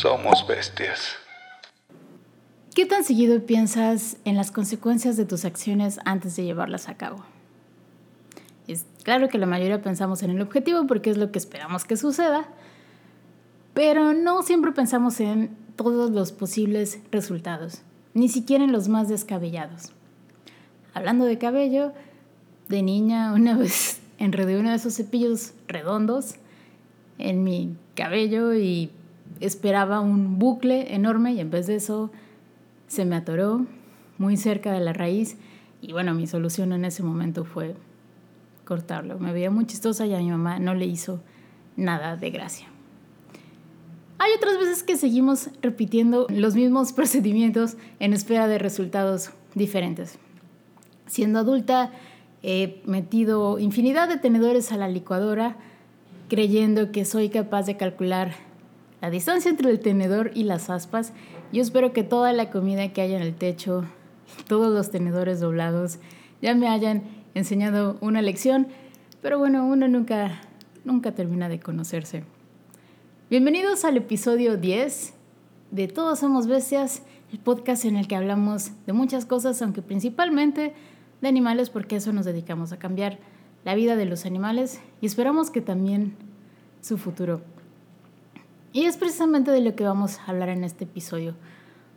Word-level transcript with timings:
Somos 0.00 0.46
bestias. 0.46 1.16
¿Qué 2.74 2.86
tan 2.86 3.04
seguido 3.04 3.44
piensas 3.44 4.16
en 4.24 4.34
las 4.34 4.50
consecuencias 4.50 5.18
de 5.18 5.26
tus 5.26 5.44
acciones 5.44 6.00
antes 6.06 6.36
de 6.36 6.44
llevarlas 6.44 6.88
a 6.88 6.96
cabo? 6.96 7.22
Es 8.66 8.86
claro 9.02 9.28
que 9.28 9.36
la 9.36 9.44
mayoría 9.44 9.82
pensamos 9.82 10.22
en 10.22 10.30
el 10.30 10.40
objetivo 10.40 10.86
porque 10.86 11.10
es 11.10 11.18
lo 11.18 11.30
que 11.30 11.38
esperamos 11.38 11.84
que 11.84 11.98
suceda, 11.98 12.48
pero 13.74 14.14
no 14.14 14.42
siempre 14.42 14.72
pensamos 14.72 15.20
en 15.20 15.54
todos 15.76 16.10
los 16.10 16.32
posibles 16.32 17.00
resultados, 17.12 17.82
ni 18.14 18.30
siquiera 18.30 18.64
en 18.64 18.72
los 18.72 18.88
más 18.88 19.06
descabellados. 19.10 19.92
Hablando 20.94 21.26
de 21.26 21.36
cabello, 21.36 21.92
de 22.70 22.82
niña 22.82 23.32
una 23.34 23.54
vez 23.54 24.00
enredé 24.16 24.58
uno 24.58 24.70
de 24.70 24.76
esos 24.76 24.94
cepillos 24.94 25.52
redondos 25.68 26.36
en 27.18 27.44
mi 27.44 27.76
cabello 27.94 28.54
y 28.54 28.92
esperaba 29.40 30.00
un 30.00 30.38
bucle 30.38 30.94
enorme 30.94 31.32
y 31.32 31.40
en 31.40 31.50
vez 31.50 31.66
de 31.66 31.76
eso 31.76 32.10
se 32.86 33.04
me 33.04 33.16
atoró 33.16 33.66
muy 34.18 34.36
cerca 34.36 34.72
de 34.72 34.80
la 34.80 34.92
raíz 34.92 35.36
y 35.82 35.92
bueno, 35.92 36.14
mi 36.14 36.26
solución 36.26 36.72
en 36.72 36.84
ese 36.84 37.02
momento 37.02 37.44
fue 37.44 37.74
cortarlo. 38.64 39.18
Me 39.18 39.32
veía 39.32 39.50
muy 39.50 39.66
chistosa 39.66 40.06
y 40.06 40.14
a 40.14 40.18
mi 40.18 40.30
mamá 40.30 40.58
no 40.58 40.74
le 40.74 40.86
hizo 40.86 41.20
nada 41.76 42.16
de 42.16 42.30
gracia. 42.30 42.66
Hay 44.18 44.32
otras 44.36 44.58
veces 44.58 44.82
que 44.82 44.98
seguimos 44.98 45.48
repitiendo 45.62 46.26
los 46.28 46.54
mismos 46.54 46.92
procedimientos 46.94 47.76
en 47.98 48.12
espera 48.12 48.46
de 48.46 48.58
resultados 48.58 49.30
diferentes. 49.54 50.18
Siendo 51.06 51.38
adulta, 51.38 51.90
he 52.42 52.82
metido 52.84 53.58
infinidad 53.58 54.08
de 54.08 54.18
tenedores 54.18 54.70
a 54.72 54.76
la 54.76 54.88
licuadora 54.88 55.56
creyendo 56.28 56.92
que 56.92 57.04
soy 57.04 57.28
capaz 57.28 57.64
de 57.66 57.76
calcular 57.76 58.32
la 59.00 59.10
distancia 59.10 59.50
entre 59.50 59.70
el 59.70 59.80
tenedor 59.80 60.30
y 60.34 60.44
las 60.44 60.70
aspas. 60.70 61.12
Yo 61.52 61.62
espero 61.62 61.92
que 61.92 62.02
toda 62.02 62.32
la 62.32 62.50
comida 62.50 62.92
que 62.92 63.00
haya 63.00 63.16
en 63.16 63.22
el 63.22 63.34
techo, 63.34 63.84
todos 64.46 64.72
los 64.72 64.90
tenedores 64.90 65.40
doblados, 65.40 65.98
ya 66.42 66.54
me 66.54 66.68
hayan 66.68 67.02
enseñado 67.34 67.96
una 68.00 68.22
lección, 68.22 68.68
pero 69.22 69.38
bueno, 69.38 69.66
uno 69.66 69.88
nunca, 69.88 70.40
nunca 70.84 71.12
termina 71.12 71.48
de 71.48 71.60
conocerse. 71.60 72.24
Bienvenidos 73.30 73.84
al 73.84 73.96
episodio 73.96 74.56
10 74.56 75.14
de 75.70 75.88
Todos 75.88 76.18
Somos 76.18 76.46
Bestias, 76.46 77.02
el 77.32 77.38
podcast 77.38 77.84
en 77.84 77.96
el 77.96 78.08
que 78.08 78.16
hablamos 78.16 78.72
de 78.86 78.92
muchas 78.92 79.24
cosas, 79.24 79.62
aunque 79.62 79.82
principalmente 79.82 80.74
de 81.20 81.28
animales, 81.28 81.70
porque 81.70 81.96
eso 81.96 82.12
nos 82.12 82.24
dedicamos 82.24 82.72
a 82.72 82.78
cambiar 82.78 83.18
la 83.64 83.74
vida 83.74 83.94
de 83.94 84.06
los 84.06 84.26
animales 84.26 84.80
y 85.00 85.06
esperamos 85.06 85.50
que 85.50 85.60
también 85.60 86.16
su 86.80 86.98
futuro. 86.98 87.42
Y 88.72 88.84
es 88.84 88.96
precisamente 88.96 89.50
de 89.50 89.60
lo 89.60 89.74
que 89.74 89.84
vamos 89.84 90.18
a 90.18 90.30
hablar 90.30 90.48
en 90.48 90.62
este 90.62 90.84
episodio. 90.84 91.34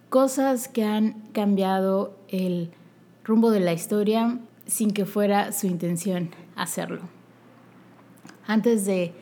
Cosas 0.09 0.67
que 0.67 0.83
han 0.83 1.13
cambiado 1.31 2.17
el 2.29 2.71
rumbo 3.23 3.51
de 3.51 3.59
la 3.59 3.73
historia 3.73 4.39
sin 4.65 4.91
que 4.91 5.05
fuera 5.05 5.51
su 5.51 5.67
intención 5.67 6.31
hacerlo. 6.55 7.01
Antes 8.47 8.85
de, 8.85 9.13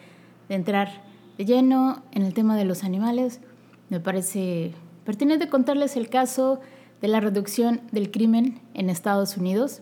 entrar 0.47 1.03
de 1.37 1.45
lleno 1.45 2.03
en 2.11 2.23
el 2.23 2.33
tema 2.33 2.55
de 2.55 2.65
los 2.65 2.83
animales, 2.83 3.41
me 3.89 3.99
parece 3.99 4.73
pertinente 5.05 5.49
contarles 5.49 5.97
el 5.97 6.09
caso 6.09 6.61
de 7.01 7.09
la 7.09 7.19
reducción 7.19 7.81
del 7.91 8.11
crimen 8.11 8.61
en 8.73 8.89
Estados 8.89 9.35
Unidos. 9.35 9.81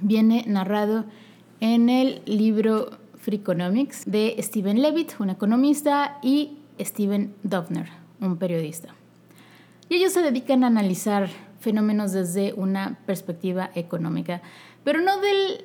Viene 0.00 0.44
narrado 0.46 1.04
en 1.60 1.90
el 1.90 2.22
libro 2.24 2.99
Freakonomics 3.20 4.04
de 4.06 4.36
Steven 4.38 4.80
Levitt, 4.80 5.12
un 5.18 5.30
economista, 5.30 6.18
y 6.22 6.58
Steven 6.78 7.34
Dovner, 7.42 7.88
un 8.20 8.36
periodista. 8.38 8.94
Y 9.88 9.96
ellos 9.96 10.12
se 10.12 10.22
dedican 10.22 10.64
a 10.64 10.68
analizar 10.68 11.28
fenómenos 11.60 12.12
desde 12.12 12.54
una 12.54 12.98
perspectiva 13.06 13.70
económica, 13.74 14.40
pero 14.84 15.00
no 15.00 15.20
del, 15.20 15.64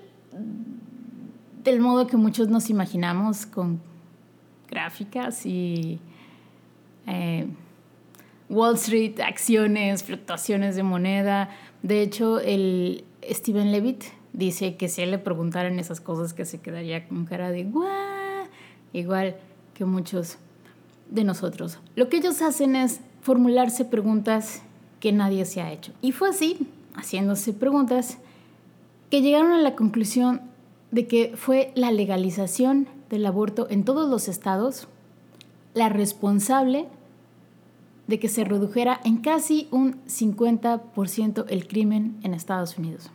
del 1.63 1.79
modo 1.79 2.07
que 2.07 2.17
muchos 2.17 2.49
nos 2.49 2.69
imaginamos, 2.69 3.45
con 3.45 3.79
gráficas 4.67 5.45
y 5.45 5.99
eh, 7.07 7.47
Wall 8.49 8.75
Street, 8.75 9.19
acciones, 9.21 10.03
fluctuaciones 10.03 10.75
de 10.75 10.83
moneda. 10.83 11.49
De 11.81 12.01
hecho, 12.01 12.39
el 12.39 13.05
Steven 13.23 13.71
Levitt 13.71 14.03
dice 14.35 14.75
que 14.75 14.89
si 14.89 15.01
él 15.01 15.11
le 15.11 15.19
preguntaran 15.19 15.79
esas 15.79 16.01
cosas 16.01 16.33
que 16.33 16.45
se 16.45 16.59
quedaría 16.59 17.07
con 17.07 17.25
cara 17.25 17.51
de 17.51 17.63
¡guau! 17.63 18.47
Igual 18.93 19.35
que 19.73 19.85
muchos 19.85 20.37
de 21.09 21.23
nosotros. 21.23 21.79
Lo 21.95 22.09
que 22.09 22.17
ellos 22.17 22.41
hacen 22.41 22.75
es 22.75 22.99
formularse 23.21 23.85
preguntas 23.85 24.61
que 24.99 25.11
nadie 25.11 25.45
se 25.45 25.61
ha 25.61 25.71
hecho. 25.71 25.91
Y 26.01 26.11
fue 26.11 26.29
así, 26.29 26.67
haciéndose 26.95 27.53
preguntas, 27.53 28.17
que 29.09 29.21
llegaron 29.21 29.51
a 29.51 29.59
la 29.59 29.75
conclusión 29.75 30.41
de 30.91 31.07
que 31.07 31.33
fue 31.35 31.71
la 31.75 31.91
legalización 31.91 32.87
del 33.09 33.25
aborto 33.25 33.67
en 33.69 33.83
todos 33.83 34.09
los 34.09 34.27
estados 34.27 34.87
la 35.73 35.89
responsable 35.89 36.87
de 38.07 38.19
que 38.19 38.29
se 38.29 38.43
redujera 38.43 38.99
en 39.03 39.17
casi 39.17 39.67
un 39.71 40.03
50% 40.05 41.45
el 41.49 41.67
crimen 41.67 42.17
en 42.23 42.33
Estados 42.33 42.77
Unidos. 42.77 43.11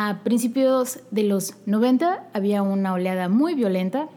A 0.00 0.20
principios 0.22 1.00
de 1.10 1.24
los 1.24 1.54
90 1.66 2.28
había 2.32 2.62
una 2.62 2.92
oleada 2.92 3.28
muy 3.28 3.56
violenta, 3.56 4.08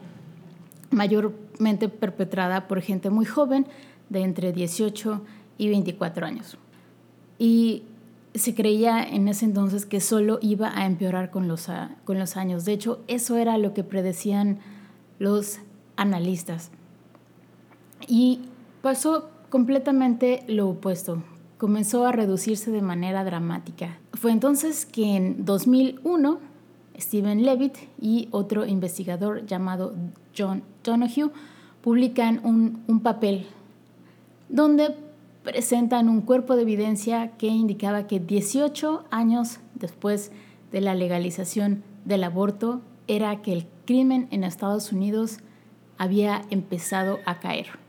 mayormente 0.92 1.88
perpetrada 1.88 2.68
por 2.68 2.82
gente 2.82 3.10
muy 3.10 3.24
joven, 3.24 3.66
de 4.08 4.20
entre 4.20 4.52
18 4.52 5.22
y 5.58 5.68
24 5.70 6.24
años. 6.24 6.56
Y 7.36 7.82
se 8.32 8.54
creía 8.54 9.02
en 9.02 9.26
ese 9.26 9.44
entonces 9.44 9.84
que 9.84 10.00
solo 10.00 10.38
iba 10.40 10.70
a 10.72 10.86
empeorar 10.86 11.32
con 11.32 11.48
los, 11.48 11.66
con 12.04 12.16
los 12.16 12.36
años. 12.36 12.64
De 12.64 12.74
hecho, 12.74 13.00
eso 13.08 13.36
era 13.36 13.58
lo 13.58 13.74
que 13.74 13.82
predecían 13.82 14.60
los 15.18 15.58
analistas. 15.96 16.70
Y 18.06 18.42
pasó 18.82 19.30
completamente 19.50 20.44
lo 20.46 20.68
opuesto 20.68 21.24
comenzó 21.62 22.06
a 22.06 22.10
reducirse 22.10 22.72
de 22.72 22.82
manera 22.82 23.22
dramática. 23.22 23.96
Fue 24.14 24.32
entonces 24.32 24.84
que 24.84 25.14
en 25.14 25.44
2001 25.44 26.40
Steven 26.98 27.44
Levitt 27.44 27.76
y 28.00 28.26
otro 28.32 28.66
investigador 28.66 29.46
llamado 29.46 29.94
John 30.36 30.64
Donoghue 30.82 31.30
publican 31.80 32.40
un, 32.42 32.82
un 32.88 32.98
papel 32.98 33.46
donde 34.48 34.96
presentan 35.44 36.08
un 36.08 36.22
cuerpo 36.22 36.56
de 36.56 36.62
evidencia 36.62 37.30
que 37.38 37.46
indicaba 37.46 38.08
que 38.08 38.18
18 38.18 39.04
años 39.12 39.60
después 39.76 40.32
de 40.72 40.80
la 40.80 40.96
legalización 40.96 41.84
del 42.04 42.24
aborto 42.24 42.80
era 43.06 43.40
que 43.40 43.52
el 43.52 43.66
crimen 43.86 44.26
en 44.32 44.42
Estados 44.42 44.90
Unidos 44.90 45.38
había 45.96 46.42
empezado 46.50 47.20
a 47.24 47.38
caer 47.38 47.81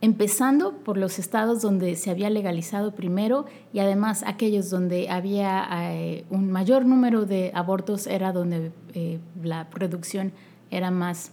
empezando 0.00 0.72
por 0.76 0.96
los 0.96 1.18
estados 1.18 1.60
donde 1.60 1.96
se 1.96 2.10
había 2.10 2.30
legalizado 2.30 2.94
primero 2.94 3.46
y 3.72 3.80
además 3.80 4.22
aquellos 4.26 4.70
donde 4.70 5.10
había 5.10 5.66
eh, 5.92 6.24
un 6.30 6.50
mayor 6.52 6.84
número 6.84 7.24
de 7.24 7.50
abortos 7.54 8.06
era 8.06 8.32
donde 8.32 8.70
eh, 8.94 9.18
la 9.42 9.68
producción 9.70 10.32
era 10.70 10.90
más 10.90 11.32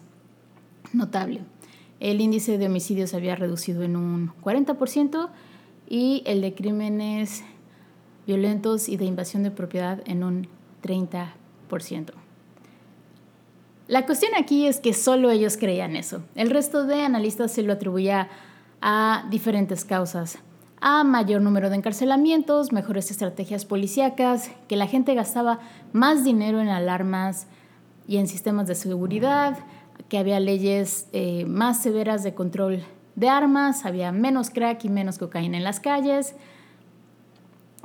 notable. 0.94 1.42
El 2.00 2.22
índice 2.22 2.58
de 2.58 2.66
homicidios 2.66 3.12
se 3.12 3.18
había 3.18 3.36
reducido 3.36 3.84
en 3.84 3.96
un 3.96 4.34
40% 4.42 5.30
y 5.88 6.24
el 6.26 6.42
de 6.42 6.54
crímenes 6.56 7.44
violentos 8.26 8.90
y 8.90 8.98
de 8.98 9.06
invasión 9.06 9.44
de 9.44 9.52
propiedad 9.52 10.02
en 10.06 10.24
un 10.24 10.48
30%. 10.84 12.12
La 13.88 14.08
cuestión 14.08 14.32
aquí 14.36 14.66
es 14.66 14.80
que 14.80 14.94
solo 14.94 15.30
ellos 15.30 15.58
creían 15.58 15.96
eso. 15.96 16.24
El 16.34 16.50
resto 16.50 16.86
de 16.86 17.04
analistas 17.04 17.52
se 17.52 17.62
lo 17.62 17.74
atribuía 17.74 18.30
a 18.88 19.26
diferentes 19.32 19.84
causas, 19.84 20.38
a 20.80 21.04
mayor 21.04 21.42
número 21.42 21.72
de 21.72 21.76
encarcelamientos, 21.76 22.72
mejores 22.72 23.10
estrategias 23.10 23.66
policíacas, 23.66 24.52
que 24.68 24.76
la 24.76 24.86
gente 24.86 25.16
gastaba 25.16 25.60
más 25.92 26.24
dinero 26.24 26.62
en 26.62 26.70
alarmas 26.70 27.48
y 28.08 28.18
en 28.18 28.28
sistemas 28.28 28.68
de 28.68 28.76
seguridad, 28.76 29.58
que 30.08 30.20
había 30.20 30.40
leyes 30.40 31.08
eh, 31.14 31.46
más 31.46 31.82
severas 31.82 32.22
de 32.22 32.36
control 32.36 32.84
de 33.16 33.28
armas, 33.28 33.86
había 33.88 34.12
menos 34.12 34.52
crack 34.52 34.86
y 34.86 34.90
menos 34.90 35.18
cocaína 35.18 35.58
en 35.58 35.64
las 35.64 35.80
calles. 35.80 36.36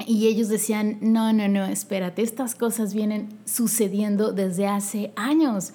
Y 0.06 0.26
ellos 0.26 0.50
decían, 0.50 0.98
no, 1.00 1.32
no, 1.32 1.48
no, 1.48 1.64
espérate, 1.64 2.20
estas 2.20 2.54
cosas 2.54 2.92
vienen 2.92 3.30
sucediendo 3.46 4.32
desde 4.32 4.66
hace 4.66 5.12
años 5.16 5.72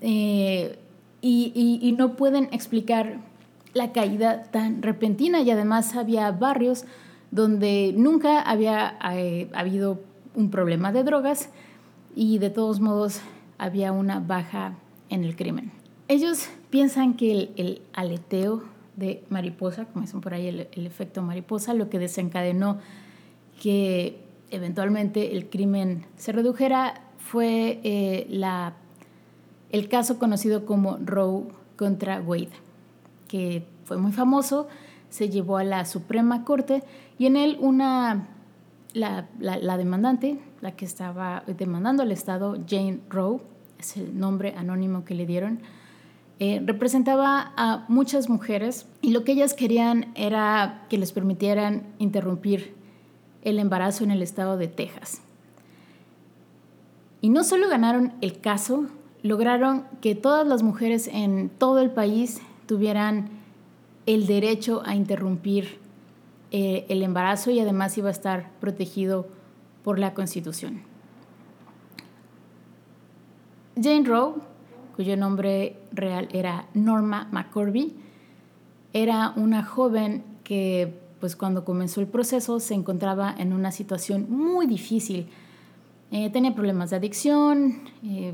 eh, 0.00 0.76
y 1.20 1.94
no 1.96 2.16
pueden 2.16 2.48
explicar 2.50 3.29
la 3.72 3.92
caída 3.92 4.44
tan 4.44 4.82
repentina 4.82 5.40
y 5.40 5.50
además 5.50 5.94
había 5.94 6.30
barrios 6.32 6.84
donde 7.30 7.94
nunca 7.96 8.42
había 8.42 8.98
eh, 9.14 9.48
habido 9.54 10.00
un 10.34 10.50
problema 10.50 10.92
de 10.92 11.04
drogas 11.04 11.50
y 12.14 12.38
de 12.38 12.50
todos 12.50 12.80
modos 12.80 13.20
había 13.58 13.92
una 13.92 14.20
baja 14.20 14.74
en 15.08 15.24
el 15.24 15.36
crimen. 15.36 15.70
Ellos 16.08 16.48
piensan 16.70 17.14
que 17.14 17.50
el, 17.56 17.82
aleteo 17.92 18.64
de 18.96 19.22
mariposa, 19.28 19.84
como 19.86 20.04
dicen 20.04 20.20
por 20.20 20.34
ahí 20.34 20.48
el, 20.48 20.86
efecto 20.86 21.22
mariposa, 21.22 21.74
lo 21.74 21.88
que 21.88 21.98
desencadenó 21.98 22.78
que 23.62 24.18
eventualmente 24.50 25.36
el 25.36 25.48
crimen 25.48 26.04
se 26.16 26.32
redujera 26.32 27.02
fue 27.18 27.80
eh, 27.84 28.26
la, 28.28 28.74
el 29.70 29.88
caso 29.88 30.18
conocido 30.18 30.66
como 30.66 30.96
Roe 30.96 31.44
contra 31.76 32.20
Wade, 32.20 32.50
que 33.30 33.64
fue 33.84 33.96
muy 33.96 34.10
famoso, 34.10 34.66
se 35.08 35.28
llevó 35.28 35.58
a 35.58 35.64
la 35.64 35.84
Suprema 35.84 36.44
Corte 36.44 36.82
y 37.16 37.26
en 37.26 37.36
él 37.36 37.58
una, 37.60 38.26
la, 38.92 39.28
la 39.38 39.76
demandante, 39.76 40.40
la 40.60 40.72
que 40.72 40.84
estaba 40.84 41.44
demandando 41.46 42.02
al 42.02 42.10
Estado, 42.10 42.56
Jane 42.68 42.98
Roe, 43.08 43.40
es 43.78 43.96
el 43.96 44.18
nombre 44.18 44.54
anónimo 44.56 45.04
que 45.04 45.14
le 45.14 45.26
dieron, 45.26 45.60
eh, 46.40 46.60
representaba 46.64 47.52
a 47.56 47.84
muchas 47.86 48.28
mujeres 48.28 48.86
y 49.00 49.12
lo 49.12 49.22
que 49.22 49.32
ellas 49.32 49.54
querían 49.54 50.10
era 50.16 50.86
que 50.88 50.98
les 50.98 51.12
permitieran 51.12 51.84
interrumpir 51.98 52.74
el 53.42 53.60
embarazo 53.60 54.02
en 54.02 54.10
el 54.10 54.22
estado 54.22 54.56
de 54.56 54.66
Texas. 54.66 55.22
Y 57.20 57.28
no 57.28 57.44
solo 57.44 57.68
ganaron 57.68 58.12
el 58.22 58.40
caso, 58.40 58.86
lograron 59.22 59.84
que 60.00 60.16
todas 60.16 60.48
las 60.48 60.64
mujeres 60.64 61.08
en 61.12 61.48
todo 61.48 61.78
el 61.78 61.90
país 61.90 62.40
tuvieran 62.70 63.30
el 64.06 64.28
derecho 64.28 64.82
a 64.86 64.94
interrumpir 64.94 65.80
eh, 66.52 66.86
el 66.88 67.02
embarazo 67.02 67.50
y 67.50 67.58
además 67.58 67.98
iba 67.98 68.06
a 68.06 68.12
estar 68.12 68.52
protegido 68.60 69.26
por 69.82 69.98
la 69.98 70.14
Constitución. 70.14 70.82
Jane 73.74 74.04
Roe, 74.04 74.34
cuyo 74.94 75.16
nombre 75.16 75.78
real 75.90 76.28
era 76.32 76.68
Norma 76.72 77.26
McCorby, 77.32 77.92
era 78.92 79.32
una 79.34 79.64
joven 79.64 80.22
que 80.44 80.96
pues 81.18 81.34
cuando 81.34 81.64
comenzó 81.64 82.00
el 82.00 82.06
proceso 82.06 82.60
se 82.60 82.74
encontraba 82.74 83.34
en 83.36 83.52
una 83.52 83.72
situación 83.72 84.26
muy 84.30 84.68
difícil. 84.68 85.26
Eh, 86.12 86.30
tenía 86.30 86.54
problemas 86.54 86.90
de 86.90 86.96
adicción, 86.96 87.80
eh, 88.04 88.32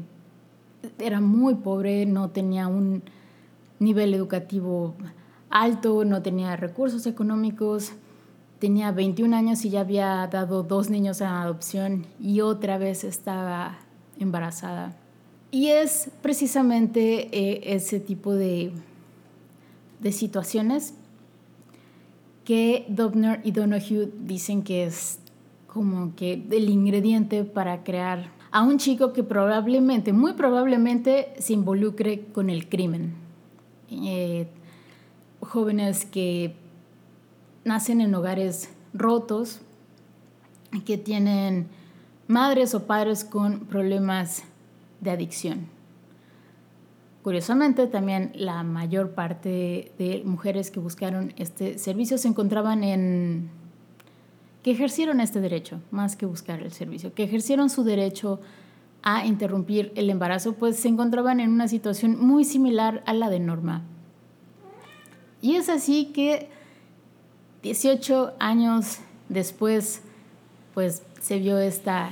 era 0.98 1.22
muy 1.22 1.54
pobre, 1.54 2.04
no 2.04 2.28
tenía 2.28 2.68
un 2.68 3.02
nivel 3.78 4.14
educativo 4.14 4.94
alto, 5.50 6.04
no 6.04 6.22
tenía 6.22 6.56
recursos 6.56 7.06
económicos, 7.06 7.92
tenía 8.58 8.92
21 8.92 9.36
años 9.36 9.64
y 9.64 9.70
ya 9.70 9.80
había 9.80 10.26
dado 10.26 10.62
dos 10.62 10.90
niños 10.90 11.22
a 11.22 11.42
adopción 11.42 12.06
y 12.20 12.40
otra 12.40 12.78
vez 12.78 13.04
estaba 13.04 13.78
embarazada. 14.18 14.96
Y 15.50 15.68
es 15.68 16.10
precisamente 16.22 17.28
eh, 17.32 17.74
ese 17.74 18.00
tipo 18.00 18.34
de, 18.34 18.72
de 20.00 20.12
situaciones 20.12 20.94
que 22.44 22.86
Dobner 22.88 23.40
y 23.44 23.52
Donoghue 23.52 24.10
dicen 24.20 24.62
que 24.62 24.84
es 24.84 25.18
como 25.66 26.14
que 26.14 26.44
el 26.50 26.68
ingrediente 26.70 27.44
para 27.44 27.84
crear 27.84 28.30
a 28.50 28.62
un 28.62 28.78
chico 28.78 29.12
que 29.12 29.22
probablemente, 29.22 30.12
muy 30.12 30.32
probablemente, 30.32 31.34
se 31.38 31.52
involucre 31.52 32.24
con 32.32 32.48
el 32.48 32.68
crimen. 32.68 33.25
Eh, 33.90 34.48
jóvenes 35.40 36.04
que 36.04 36.54
nacen 37.64 38.00
en 38.00 38.14
hogares 38.14 38.70
rotos, 38.94 39.60
que 40.84 40.98
tienen 40.98 41.68
madres 42.26 42.74
o 42.74 42.86
padres 42.86 43.24
con 43.24 43.60
problemas 43.60 44.42
de 45.00 45.10
adicción. 45.10 45.66
Curiosamente, 47.22 47.86
también 47.86 48.32
la 48.34 48.62
mayor 48.62 49.10
parte 49.10 49.92
de 49.98 50.22
mujeres 50.24 50.70
que 50.70 50.78
buscaron 50.78 51.34
este 51.36 51.78
servicio 51.78 52.18
se 52.18 52.28
encontraban 52.28 52.84
en 52.84 53.50
que 54.62 54.70
ejercieron 54.70 55.20
este 55.20 55.40
derecho, 55.40 55.80
más 55.90 56.16
que 56.16 56.26
buscar 56.26 56.62
el 56.62 56.72
servicio, 56.72 57.14
que 57.14 57.24
ejercieron 57.24 57.70
su 57.70 57.84
derecho 57.84 58.40
a 59.08 59.24
interrumpir 59.24 59.92
el 59.94 60.10
embarazo, 60.10 60.54
pues 60.54 60.74
se 60.80 60.88
encontraban 60.88 61.38
en 61.38 61.52
una 61.52 61.68
situación 61.68 62.18
muy 62.18 62.44
similar 62.44 63.04
a 63.06 63.14
la 63.14 63.30
de 63.30 63.38
Norma. 63.38 63.82
Y 65.40 65.54
es 65.54 65.68
así 65.68 66.06
que 66.06 66.48
18 67.62 68.32
años 68.40 68.98
después, 69.28 70.02
pues 70.74 71.04
se 71.20 71.38
vio 71.38 71.56
esta, 71.60 72.10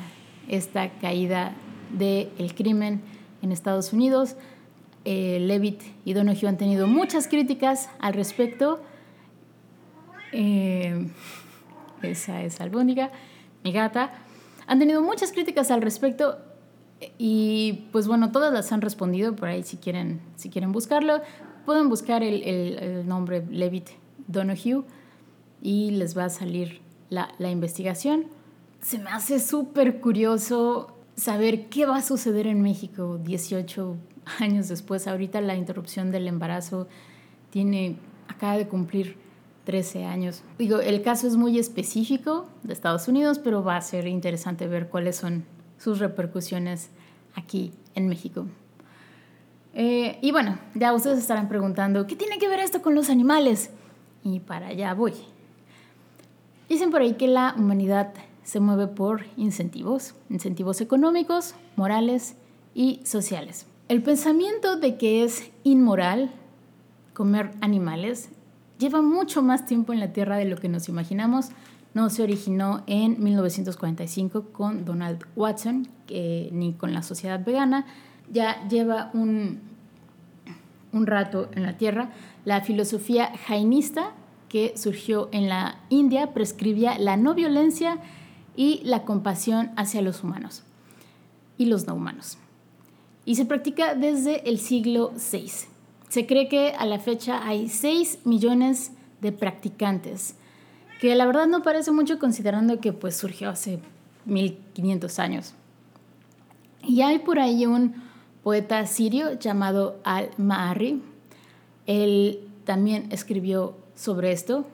esta 0.49 0.88
caída 1.00 1.56
del 1.99 2.55
crimen 2.55 3.00
en 3.43 3.50
Estados 3.50 3.93
Unidos. 3.93 4.37
Eh, 5.05 5.41
Levitt 5.41 5.82
y 6.05 6.12
Donoghue 6.12 6.49
han 6.49 6.58
tenido 6.58 6.87
muchas 6.87 7.26
críticas 7.26 7.88
al 7.99 8.14
respecto. 8.14 8.81
Eh, 10.31 11.08
esa 12.02 12.44
es 12.44 12.61
Albóndiga, 12.61 13.11
mi 13.64 13.73
gata. 13.73 14.12
Han 14.69 14.79
tenido 14.79 15.02
muchas 15.02 15.32
críticas 15.32 15.73
al 15.73 15.82
respecto 15.82 16.38
y 17.19 17.87
pues 17.93 18.06
bueno, 18.06 18.33
todas 18.33 18.53
las 18.53 18.73
han 18.73 18.81
respondido 18.81 19.35
por 19.35 19.49
ahí 19.49 19.62
si 19.62 19.77
quieren, 19.77 20.21
si 20.37 20.51
quieren 20.51 20.73
buscarlo. 20.73 21.21
Pueden 21.67 21.89
buscar 21.89 22.23
el, 22.23 22.43
el, 22.43 23.09
nombre 23.09 23.45
Levitt 23.51 23.91
Donoghue 24.27 24.85
y 25.62 25.93
les 25.93 26.17
va 26.17 26.27
a 26.27 26.31
salir 26.31 26.81
la, 27.11 27.31
la 27.39 27.51
investigación. 27.51 28.27
Se 28.81 28.99
me 28.99 29.11
hace 29.11 29.41
súper 29.41 30.01
curioso 30.01 30.95
saber 31.17 31.69
qué 31.69 31.87
va 31.87 31.97
a 31.97 32.03
suceder 32.03 32.47
en 32.47 32.61
México 32.61 33.19
18 33.23 33.97
años 34.41 34.69
después. 34.69 35.06
Ahorita 35.06 35.41
la 35.41 35.55
interrupción 35.55 36.11
del 36.11 36.29
embarazo 36.29 36.87
tiene, 37.51 37.97
acaba 38.29 38.56
de 38.56 38.69
cumplir 38.69 39.17
13 39.65 40.05
años. 40.05 40.43
Digo, 40.59 40.81
el 40.81 41.03
caso 41.03 41.27
es 41.27 41.37
muy 41.37 41.59
específico 41.59 42.47
de 42.62 42.73
Estados 42.73 43.09
Unidos, 43.09 43.39
pero 43.39 43.65
va 43.65 43.77
a 43.77 43.81
ser 43.81 44.06
interesante 44.06 44.67
ver 44.69 44.89
cuáles 44.89 45.17
son 45.17 45.45
sus 45.79 45.99
repercusiones 45.99 46.91
aquí 47.35 47.73
en 47.95 48.09
México. 48.09 48.47
Eh, 49.75 50.19
y 50.23 50.31
bueno, 50.31 50.59
ya 50.75 50.93
ustedes 50.93 51.19
estarán 51.19 51.49
preguntando, 51.49 52.07
¿qué 52.07 52.15
tiene 52.15 52.39
que 52.39 52.49
ver 52.49 52.61
esto 52.61 52.81
con 52.81 52.95
los 52.95 53.11
animales? 53.11 53.71
Y 54.23 54.41
para 54.41 54.69
allá 54.69 54.95
voy. 54.95 55.15
Dicen 56.69 56.91
por 56.91 57.03
ahí 57.03 57.15
que 57.15 57.29
la 57.29 57.55
humanidad 57.59 58.15
se 58.43 58.61
mueve 58.61 58.87
por 58.87 59.25
incentivos, 59.37 60.15
incentivos 60.31 60.81
económicos, 60.81 61.55
morales 61.77 62.37
y 62.75 63.01
sociales. 63.05 63.67
El 63.89 64.03
pensamiento 64.03 64.77
de 64.77 64.97
que 64.97 65.25
es 65.25 65.51
inmoral 65.63 66.31
comer 67.13 67.53
animales 67.61 68.31
lleva 68.79 69.03
mucho 69.03 69.43
más 69.43 69.67
tiempo 69.67 69.93
en 69.93 70.01
la 70.01 70.13
Tierra 70.13 70.37
de 70.37 70.44
lo 70.44 70.56
que 70.56 70.69
nos 70.69 70.89
imaginamos. 70.89 71.51
No 71.94 72.10
se 72.10 72.22
originó 72.22 72.82
en 72.86 73.22
1945 73.22 74.53
con 74.53 74.84
Donald 74.84 75.24
Watson, 75.36 75.89
ni 76.08 76.74
con 76.77 76.93
la 76.93 77.03
sociedad 77.03 77.44
vegana. 77.44 77.86
Ya 78.31 78.67
lleva 78.69 79.10
un, 79.15 79.60
un 80.93 81.06
rato 81.06 81.48
en 81.53 81.63
la 81.63 81.77
Tierra. 81.77 82.10
La 82.44 82.60
filosofía 82.63 83.32
jainista 83.46 84.13
que 84.48 84.74
surgió 84.77 85.29
en 85.32 85.48
la 85.48 85.81
India 85.89 86.34
prescribía 86.34 86.98
la 86.98 87.17
no 87.17 87.34
violencia 87.34 87.98
y 88.56 88.81
la 88.84 89.03
compasión 89.03 89.70
hacia 89.77 90.03
los 90.03 90.22
humanos 90.22 90.65
y 91.58 91.67
los 91.67 91.86
no 91.86 91.94
humanos. 91.94 92.39
Y 93.24 93.36
se 93.36 93.46
practica 93.46 93.94
desde 93.94 94.48
el 94.48 94.58
siglo 94.58 95.13
VI. 95.32 95.51
Se 96.08 96.27
cree 96.27 96.48
que 96.48 96.72
a 96.79 96.86
la 96.86 96.98
fecha 96.98 97.46
hay 97.46 97.69
6 97.69 98.20
millones 98.24 98.93
de 99.20 99.32
practicantes, 99.32 100.36
que 101.05 101.15
la 101.15 101.27
verdad 101.27 101.46
no 101.46 101.63
parece 101.63 101.91
mucho 101.91 102.19
considerando 102.19 102.81
que 102.81 102.94
pues 102.94 103.15
surgió 103.15 103.51
hace 103.51 103.79
1500 104.25 105.19
años. 105.19 105.53
Y 106.82 107.03
hay 107.03 107.19
por 107.19 107.39
ahí 107.39 107.67
un 107.67 107.96
poeta 108.43 108.87
sirio 108.87 109.39
llamado 109.39 110.01
Al-Ma'ari. 110.05 111.03
Él 111.84 112.49
también 112.65 113.08
escribió 113.11 113.77
sobre 113.94 114.32
esto, 114.32 114.65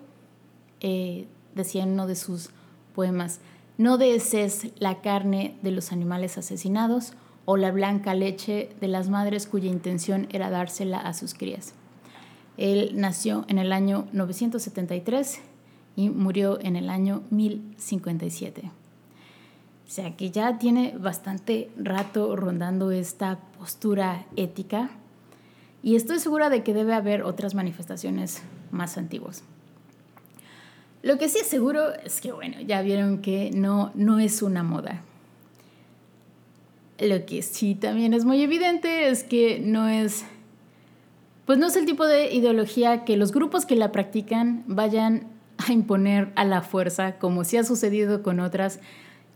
eh, 0.78 1.26
decía 1.56 1.82
en 1.82 1.94
uno 1.94 2.06
de 2.06 2.14
sus 2.14 2.50
poemas, 2.94 3.40
no 3.76 3.98
desees 3.98 4.68
la 4.78 5.00
carne 5.00 5.56
de 5.62 5.72
los 5.72 5.90
animales 5.90 6.38
asesinados 6.38 7.14
o 7.44 7.56
la 7.56 7.72
blanca 7.72 8.14
leche 8.14 8.70
de 8.80 8.86
las 8.86 9.08
madres 9.08 9.48
cuya 9.48 9.68
intención 9.68 10.28
era 10.30 10.48
dársela 10.48 11.00
a 11.00 11.12
sus 11.12 11.34
crías. 11.34 11.74
Él 12.56 12.92
nació 12.94 13.44
en 13.48 13.58
el 13.58 13.72
año 13.72 14.06
973 14.12 15.49
y 15.96 16.10
murió 16.10 16.58
en 16.60 16.76
el 16.76 16.88
año 16.88 17.22
1057. 17.30 18.70
O 19.86 19.92
sea 19.92 20.16
que 20.16 20.30
ya 20.30 20.58
tiene 20.58 20.94
bastante 20.98 21.70
rato 21.76 22.36
rondando 22.36 22.92
esta 22.92 23.38
postura 23.58 24.24
ética 24.36 24.90
y 25.82 25.96
estoy 25.96 26.20
segura 26.20 26.50
de 26.50 26.62
que 26.62 26.74
debe 26.74 26.94
haber 26.94 27.22
otras 27.22 27.54
manifestaciones 27.54 28.42
más 28.70 28.96
antiguas. 28.98 29.42
Lo 31.02 31.18
que 31.18 31.28
sí 31.28 31.38
es 31.40 31.46
seguro 31.46 31.94
es 32.04 32.20
que, 32.20 32.30
bueno, 32.30 32.60
ya 32.60 32.82
vieron 32.82 33.22
que 33.22 33.50
no, 33.52 33.90
no 33.94 34.18
es 34.18 34.42
una 34.42 34.62
moda. 34.62 35.02
Lo 36.98 37.24
que 37.24 37.42
sí 37.42 37.74
también 37.74 38.12
es 38.12 38.26
muy 38.26 38.42
evidente 38.42 39.08
es 39.08 39.24
que 39.24 39.58
no 39.58 39.88
es 39.88 40.24
pues 41.50 41.58
no 41.58 41.66
es 41.66 41.74
el 41.74 41.84
tipo 41.84 42.06
de 42.06 42.32
ideología 42.32 43.04
que 43.04 43.16
los 43.16 43.32
grupos 43.32 43.66
que 43.66 43.74
la 43.74 43.90
practican 43.90 44.62
vayan 44.68 45.26
a 45.66 45.72
imponer 45.72 46.32
a 46.36 46.44
la 46.44 46.62
fuerza, 46.62 47.18
como 47.18 47.44
sí 47.44 47.56
ha 47.56 47.64
sucedido 47.64 48.22
con 48.22 48.40
otras 48.40 48.80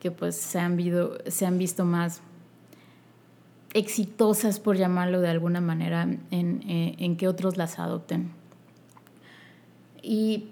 que 0.00 0.10
pues 0.10 0.36
se 0.36 0.58
han, 0.58 0.76
visto 0.76 1.84
más 1.84 2.20
exitosas, 3.72 4.60
por 4.60 4.76
llamarlo 4.76 5.20
de 5.20 5.28
alguna 5.28 5.60
manera, 5.60 6.02
en, 6.02 6.62
eh, 6.68 6.94
en 6.98 7.16
que 7.16 7.26
otros 7.26 7.56
las 7.56 7.78
adopten. 7.78 8.30
Y 10.02 10.48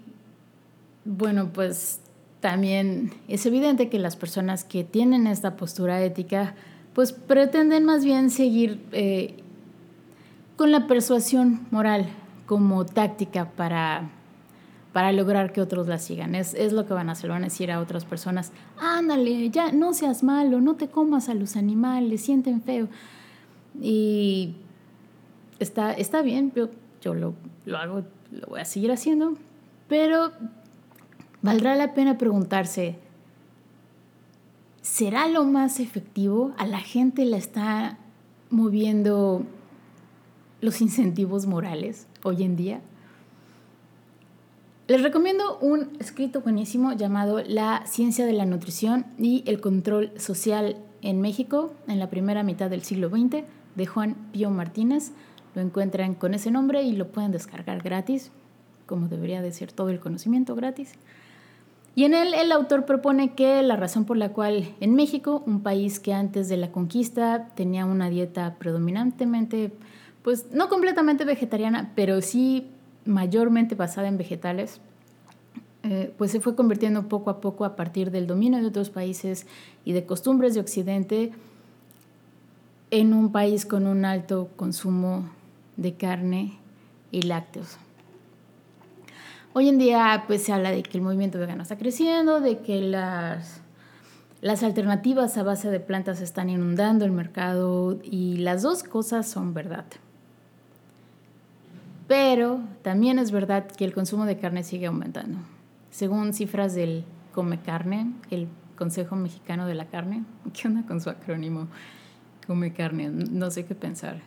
bueno, 1.05 1.49
pues 1.53 1.99
también 2.39 3.13
es 3.27 3.45
evidente 3.45 3.89
que 3.89 3.99
las 3.99 4.15
personas 4.15 4.65
que 4.65 4.83
tienen 4.83 5.27
esta 5.27 5.55
postura 5.55 6.01
ética, 6.01 6.55
pues 6.93 7.13
pretenden 7.13 7.85
más 7.85 8.03
bien 8.03 8.29
seguir 8.29 8.83
eh, 8.91 9.35
con 10.57 10.71
la 10.71 10.87
persuasión 10.87 11.65
moral 11.71 12.07
como 12.45 12.85
táctica 12.85 13.51
para, 13.51 14.09
para 14.93 15.11
lograr 15.11 15.51
que 15.51 15.59
otros 15.59 15.87
la 15.87 15.97
sigan. 15.97 16.35
Es, 16.35 16.53
es, 16.53 16.71
lo 16.71 16.85
que 16.85 16.93
van 16.93 17.09
a 17.09 17.13
hacer, 17.13 17.31
van 17.31 17.41
a 17.41 17.47
decir 17.47 17.71
a 17.71 17.79
otras 17.79 18.05
personas, 18.05 18.51
ándale, 18.77 19.49
ya 19.49 19.71
no 19.71 19.93
seas 19.93 20.23
malo, 20.23 20.61
no 20.61 20.75
te 20.75 20.87
comas 20.87 21.29
a 21.29 21.33
los 21.33 21.55
animales, 21.55 22.21
sienten 22.21 22.61
feo. 22.61 22.87
Y 23.81 24.53
está, 25.59 25.93
está 25.93 26.21
bien, 26.21 26.53
yo, 26.55 26.69
yo 27.01 27.15
lo, 27.15 27.33
lo 27.65 27.77
hago, 27.77 28.03
lo 28.31 28.47
voy 28.47 28.61
a 28.61 28.65
seguir 28.65 28.91
haciendo, 28.91 29.33
pero 29.87 30.31
valdrá 31.41 31.75
la 31.75 31.95
pena 31.95 32.19
preguntarse, 32.19 32.95
¿será 34.83 35.27
lo 35.27 35.43
más 35.43 35.79
efectivo? 35.79 36.53
¿A 36.59 36.67
la 36.67 36.79
gente 36.79 37.25
la 37.25 37.37
está 37.37 37.97
moviendo 38.51 39.43
los 40.61 40.81
incentivos 40.81 41.47
morales 41.47 42.05
hoy 42.21 42.43
en 42.43 42.55
día? 42.55 42.81
Les 44.85 45.01
recomiendo 45.01 45.57
un 45.59 45.91
escrito 46.01 46.41
buenísimo 46.41 46.91
llamado 46.91 47.41
La 47.47 47.85
ciencia 47.85 48.25
de 48.25 48.33
la 48.33 48.45
nutrición 48.45 49.05
y 49.17 49.41
el 49.47 49.61
control 49.61 50.11
social 50.19 50.75
en 51.01 51.21
México 51.21 51.73
en 51.87 51.99
la 51.99 52.09
primera 52.09 52.43
mitad 52.43 52.69
del 52.69 52.83
siglo 52.83 53.07
XX 53.07 53.45
de 53.75 53.85
Juan 53.85 54.15
Pío 54.33 54.49
Martínez. 54.49 55.11
Lo 55.55 55.61
encuentran 55.61 56.15
con 56.15 56.33
ese 56.33 56.51
nombre 56.51 56.83
y 56.83 56.91
lo 56.97 57.07
pueden 57.07 57.31
descargar 57.31 57.81
gratis, 57.81 58.31
como 58.85 59.07
debería 59.07 59.41
de 59.41 59.53
ser 59.53 59.71
todo 59.71 59.87
el 59.87 60.01
conocimiento 60.01 60.53
gratis. 60.53 60.91
Y 61.95 62.03
en 62.03 62.13
él 62.13 62.33
el 62.33 62.51
autor 62.51 62.85
propone 62.85 63.35
que 63.35 63.63
la 63.63 63.77
razón 63.77 64.03
por 64.03 64.17
la 64.17 64.33
cual 64.33 64.67
en 64.81 64.95
México, 64.95 65.43
un 65.47 65.63
país 65.63 66.01
que 66.01 66.13
antes 66.13 66.49
de 66.49 66.57
la 66.57 66.73
conquista 66.73 67.47
tenía 67.55 67.85
una 67.85 68.09
dieta 68.09 68.55
predominantemente, 68.59 69.71
pues 70.23 70.51
no 70.51 70.67
completamente 70.67 71.23
vegetariana, 71.23 71.93
pero 71.95 72.21
sí 72.21 72.69
mayormente 73.05 73.75
basada 73.75 74.07
en 74.07 74.17
vegetales, 74.17 74.79
eh, 75.83 76.13
pues 76.17 76.31
se 76.31 76.39
fue 76.39 76.55
convirtiendo 76.55 77.09
poco 77.09 77.29
a 77.29 77.41
poco 77.41 77.65
a 77.65 77.75
partir 77.75 78.09
del 78.09 78.25
dominio 78.25 78.61
de 78.61 78.67
otros 78.67 78.89
países 78.89 79.45
y 79.83 79.91
de 79.91 80.05
costumbres 80.05 80.53
de 80.53 80.61
Occidente 80.61 81.33
en 82.89 83.13
un 83.13 83.31
país 83.31 83.65
con 83.65 83.87
un 83.87 84.05
alto 84.05 84.49
consumo 84.55 85.29
de 85.75 85.95
carne 85.95 86.57
y 87.11 87.23
lácteos. 87.23 87.77
Hoy 89.53 89.67
en 89.67 89.77
día 89.77 90.23
pues 90.25 90.43
se 90.43 90.53
habla 90.53 90.71
de 90.71 90.83
que 90.83 90.97
el 90.97 91.03
movimiento 91.03 91.37
vegano 91.37 91.63
está 91.63 91.77
creciendo, 91.77 92.39
de 92.39 92.59
que 92.59 92.81
las, 92.81 93.61
las 94.41 94.63
alternativas 94.63 95.37
a 95.37 95.43
base 95.43 95.69
de 95.69 95.79
plantas 95.79 96.21
están 96.21 96.49
inundando 96.49 97.03
el 97.03 97.11
mercado 97.11 97.99
y 98.03 98.37
las 98.37 98.61
dos 98.61 98.83
cosas 98.83 99.27
son 99.27 99.53
verdad. 99.53 99.85
Pero 102.07 102.59
también 102.81 103.19
es 103.19 103.31
verdad 103.31 103.67
que 103.67 103.85
el 103.85 103.93
consumo 103.93 104.25
de 104.25 104.37
carne 104.37 104.63
sigue 104.63 104.87
aumentando. 104.87 105.37
Según 105.91 106.33
cifras 106.33 106.75
del 106.75 107.05
Come 107.33 107.61
Carne, 107.61 108.11
el 108.29 108.47
Consejo 108.77 109.15
Mexicano 109.15 109.67
de 109.67 109.75
la 109.75 109.85
Carne, 109.85 110.23
¿qué 110.53 110.67
onda 110.67 110.85
con 110.85 111.01
su 111.01 111.09
acrónimo? 111.09 111.67
Come 112.47 112.73
Carne, 112.73 113.09
no 113.09 113.51
sé 113.51 113.65
qué 113.65 113.75
pensar. 113.75 114.17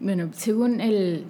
Bueno, 0.00 0.30
según 0.32 0.80
el 0.80 1.26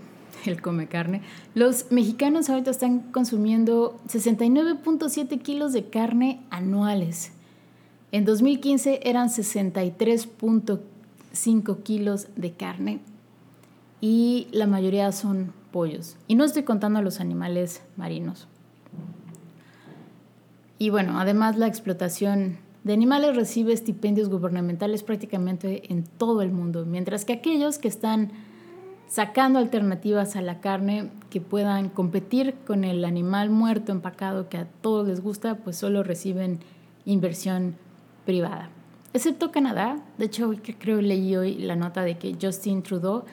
come 0.63 0.89
carne. 0.89 1.23
Los 1.55 1.91
mexicanos 1.91 2.51
ahorita 2.51 2.71
están 2.71 3.01
consumiendo 3.13 3.99
69.7 4.09 5.41
kilos 5.41 5.73
de 5.73 5.89
carne 5.89 6.43
anuales. 6.51 7.33
En 8.13 8.25
2015 8.25 9.01
eran 9.05 9.29
63.5 9.29 11.83
kilos 11.83 12.29
de 12.37 12.53
carne 12.53 13.01
y 14.05 14.49
la 14.53 14.67
mayoría 14.67 15.11
son 15.13 15.55
pollos. 15.73 16.19
Y 16.29 16.35
no 16.35 16.45
estoy 16.45 16.65
contando 16.65 16.99
a 16.99 17.03
los 17.03 17.21
animales 17.21 17.81
marinos. 17.97 18.49
Y 20.79 20.91
bueno, 20.91 21.19
además 21.19 21.57
la 21.57 21.69
explotación 21.69 22.59
de 22.83 22.93
animales 22.93 23.35
recibe 23.35 23.73
estipendios 23.73 24.29
gubernamentales 24.29 25.03
prácticamente 25.03 25.91
en 25.91 26.05
todo 26.05 26.43
el 26.43 26.53
mundo, 26.53 26.85
mientras 26.85 27.25
que 27.25 27.33
aquellos 27.33 27.79
que 27.79 27.89
están 27.89 28.33
sacando 29.09 29.59
alternativas 29.59 30.37
a 30.37 30.43
la 30.43 30.61
carne 30.61 31.11
que 31.31 31.41
puedan 31.41 31.89
competir 31.89 32.57
con 32.67 32.85
el 32.85 33.07
animal 33.07 33.49
muerto 33.49 33.91
empacado 33.91 34.51
que 34.51 34.59
a 34.59 34.67
todos 34.67 35.09
les 35.09 35.23
gusta, 35.23 35.55
pues 35.55 35.79
solo 35.79 36.03
reciben 36.03 36.61
inversión 37.07 37.77
privada. 38.27 38.69
Excepto 39.15 39.51
Canadá, 39.51 40.05
de 40.19 40.27
hecho 40.27 40.53
creo 40.79 41.01
leí 41.01 41.35
hoy 41.37 41.55
la 41.55 41.75
nota 41.75 42.03
de 42.03 42.19
que 42.19 42.37
Justin 42.39 42.83
Trudeau, 42.83 43.25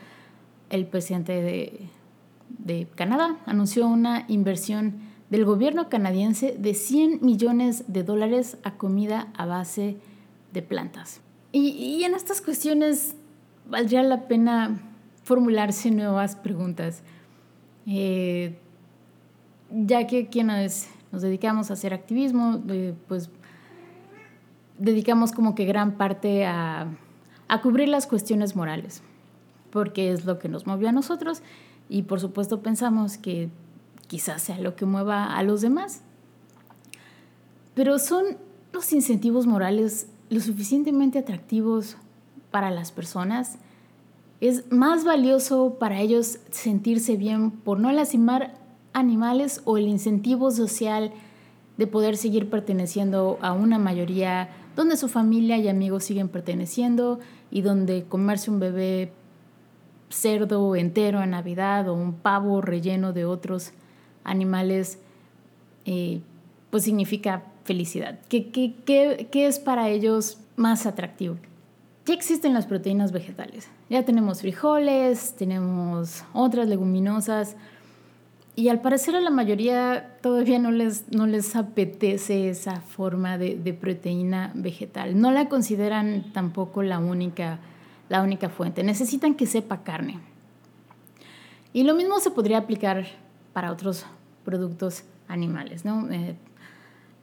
el 0.71 0.87
presidente 0.87 1.41
de, 1.41 2.87
Canadá, 2.95 3.37
anunció 3.45 3.87
una 3.87 4.25
inversión 4.27 5.01
del 5.29 5.45
gobierno 5.45 5.89
canadiense 5.89 6.55
de 6.57 6.73
100 6.73 7.19
millones 7.21 7.85
de 7.87 8.03
dólares 8.03 8.57
a 8.63 8.77
comida 8.77 9.27
a 9.35 9.45
base 9.45 9.97
de 10.53 10.61
plantas. 10.61 11.21
Y, 11.51 12.03
en 12.03 12.15
estas 12.15 12.41
cuestiones 12.41 13.15
valdría 13.69 14.03
la 14.03 14.27
pena 14.27 14.79
formularse 15.23 15.91
nuevas 15.91 16.35
preguntas. 16.35 17.03
Eh, 17.85 18.57
ya 19.69 20.07
que 20.07 20.27
quienes 20.27 20.89
nos 21.11 21.21
dedicamos 21.21 21.69
a 21.69 21.73
hacer 21.73 21.93
activismo, 21.93 22.61
eh, 22.69 22.93
pues 23.07 23.29
dedicamos 24.77 25.31
como 25.31 25.55
que 25.55 25.65
gran 25.65 25.97
parte 25.97 26.45
a 26.45 26.87
cubrir 27.61 27.89
las 27.89 28.07
cuestiones 28.07 28.55
morales, 28.55 29.03
porque 29.71 30.11
es 30.11 30.25
lo 30.25 30.39
que 30.39 30.49
nos 30.49 30.67
movió 30.67 30.89
a 30.89 30.91
nosotros 30.91 31.41
y 31.89 32.03
por 32.03 32.19
supuesto 32.19 32.61
pensamos 32.61 33.17
que 33.17 33.49
quizás 34.07 34.41
sea 34.41 34.59
lo 34.59 34.75
que 34.75 34.85
mueva 34.85 35.35
a 35.35 35.43
los 35.43 35.61
demás. 35.61 36.01
Pero 37.73 37.99
son 37.99 38.37
los 38.73 38.91
incentivos 38.93 39.47
morales 39.47 40.07
lo 40.29 40.39
suficientemente 40.39 41.19
atractivos 41.19 41.97
para 42.51 42.71
las 42.71 42.91
personas 42.91 43.57
es 44.41 44.71
más 44.71 45.03
valioso 45.03 45.77
para 45.79 45.99
ellos 45.99 46.39
sentirse 46.49 47.15
bien 47.15 47.51
por 47.51 47.79
no 47.79 47.91
lastimar 47.91 48.55
animales 48.93 49.61
o 49.65 49.77
el 49.77 49.87
incentivo 49.87 50.51
social 50.51 51.11
de 51.77 51.87
poder 51.87 52.17
seguir 52.17 52.49
perteneciendo 52.49 53.37
a 53.41 53.53
una 53.53 53.77
mayoría 53.77 54.49
donde 54.75 54.97
su 54.97 55.09
familia 55.09 55.57
y 55.57 55.67
amigos 55.67 56.05
siguen 56.05 56.27
perteneciendo 56.27 57.19
y 57.51 57.61
donde 57.61 58.03
comerse 58.05 58.49
un 58.49 58.59
bebé 58.59 59.13
cerdo 60.11 60.75
entero 60.75 61.21
en 61.23 61.31
Navidad 61.31 61.89
o 61.89 61.93
un 61.93 62.13
pavo 62.13 62.61
relleno 62.61 63.13
de 63.13 63.25
otros 63.25 63.71
animales, 64.23 64.99
eh, 65.85 66.21
pues 66.69 66.83
significa 66.83 67.43
felicidad. 67.63 68.19
¿Qué, 68.29 69.25
es 69.33 69.59
para 69.59 69.89
ellos 69.89 70.37
más 70.55 70.85
atractivo? 70.85 71.37
Ya 72.05 72.13
existen 72.13 72.53
las 72.53 72.65
proteínas 72.65 73.11
vegetales. 73.11 73.69
Ya 73.89 74.03
tenemos 74.03 74.41
frijoles, 74.41 75.35
tenemos 75.35 76.23
otras 76.33 76.67
leguminosas. 76.67 77.55
Y 78.55 78.69
al 78.69 78.81
parecer 78.81 79.15
a 79.15 79.21
la 79.21 79.29
mayoría 79.29 80.17
todavía 80.21 80.59
no 80.59 80.71
les, 80.71 81.11
no 81.11 81.25
les 81.25 81.55
apetece 81.55 82.49
esa 82.49 82.81
forma 82.81 83.37
de, 83.37 83.55
de, 83.55 83.73
proteína 83.73 84.51
vegetal. 84.55 85.19
No 85.19 85.31
la 85.31 85.47
consideran 85.47 86.25
tampoco 86.33 86.83
la 86.83 86.99
única, 86.99 87.59
la 88.11 88.21
única 88.21 88.49
fuente. 88.49 88.83
Necesitan 88.83 89.35
que 89.35 89.45
sepa 89.45 89.83
carne. 89.83 90.19
Y 91.73 91.83
lo 91.83 91.95
mismo 91.95 92.19
se 92.19 92.31
podría 92.31 92.59
aplicar 92.59 93.07
para 93.53 93.71
otros 93.71 94.05
productos 94.45 95.03
animales, 95.27 95.85
¿no? 95.85 96.09
Eh, 96.11 96.35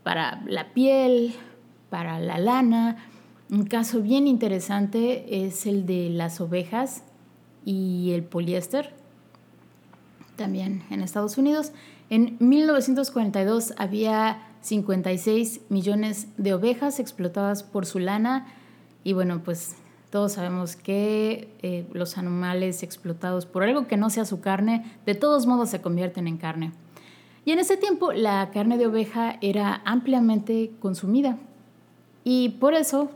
para 0.02 0.42
la 0.47 0.73
piel, 0.73 1.35
para 1.90 2.18
la 2.18 2.38
lana 2.38 2.97
un 3.50 3.64
caso 3.64 4.02
bien 4.02 4.26
interesante 4.26 5.47
es 5.47 5.64
el 5.64 5.87
de 5.87 6.11
las 6.11 6.40
ovejas 6.40 7.02
y 7.64 8.12
el 8.12 8.23
poliéster, 8.23 8.92
también 10.37 10.83
en 10.90 11.00
Estados 11.00 11.38
Unidos. 11.38 11.73
En 12.11 12.37
1942 12.40 13.73
había 13.78 14.42
56 14.61 15.62
millones 15.71 16.28
de 16.37 16.52
ovejas 16.52 17.00
explotadas 17.00 17.62
por 17.62 17.87
su 17.87 17.99
lana 17.99 18.47
y 19.02 19.14
bueno, 19.14 19.42
pues 19.42 19.76
Todos 20.10 20.32
sabemos 20.32 20.74
que 20.74 21.48
eh, 21.62 21.86
los 21.92 22.16
animales 22.16 22.82
explotados 22.82 23.44
por 23.44 23.62
algo 23.62 23.86
que 23.86 23.98
no 23.98 24.08
sea 24.08 24.24
su 24.24 24.40
carne, 24.40 24.84
de 25.04 25.14
todos 25.14 25.46
modos 25.46 25.68
se 25.68 25.82
convierten 25.82 26.26
en 26.26 26.38
carne. 26.38 26.72
Y 27.44 27.52
en 27.52 27.58
ese 27.58 27.76
tiempo 27.76 28.12
la 28.12 28.50
carne 28.50 28.78
de 28.78 28.86
oveja 28.86 29.36
era 29.42 29.82
ampliamente 29.84 30.70
consumida. 30.80 31.36
Y 32.24 32.50
por 32.60 32.74
eso, 32.74 33.10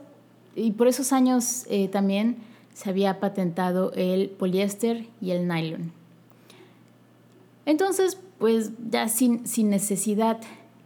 y 0.54 0.72
por 0.72 0.86
esos 0.86 1.12
años 1.12 1.64
eh, 1.70 1.88
también 1.88 2.36
se 2.74 2.90
había 2.90 3.20
patentado 3.20 3.92
el 3.94 4.28
poliéster 4.28 5.06
y 5.20 5.30
el 5.30 5.48
nylon. 5.48 5.92
Entonces, 7.64 8.18
pues 8.38 8.70
ya 8.90 9.08
sin, 9.08 9.46
sin 9.46 9.70
necesidad 9.70 10.40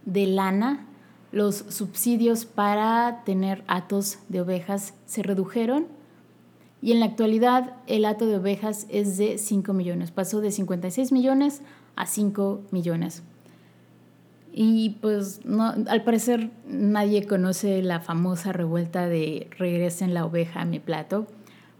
de 0.05 0.25
lana, 0.27 0.85
los 1.31 1.55
subsidios 1.55 2.45
para 2.45 3.23
tener 3.25 3.63
atos 3.67 4.19
de 4.29 4.41
ovejas 4.41 4.93
se 5.05 5.23
redujeron 5.23 5.96
y 6.81 6.91
en 6.91 6.99
la 6.99 7.07
actualidad 7.07 7.73
el 7.87 8.05
hato 8.05 8.27
de 8.27 8.37
ovejas 8.37 8.85
es 8.89 9.17
de 9.17 9.37
5 9.37 9.73
millones, 9.73 10.11
pasó 10.11 10.41
de 10.41 10.51
56 10.51 11.11
millones 11.11 11.61
a 11.95 12.05
5 12.05 12.61
millones. 12.71 13.23
Y 14.53 14.97
pues 15.01 15.45
no, 15.45 15.73
al 15.87 16.03
parecer 16.03 16.51
nadie 16.67 17.27
conoce 17.27 17.81
la 17.83 17.99
famosa 17.99 18.53
revuelta 18.53 19.07
de 19.07 19.49
regresen 19.57 20.13
la 20.13 20.25
oveja 20.25 20.61
a 20.61 20.65
mi 20.65 20.79
plato, 20.79 21.27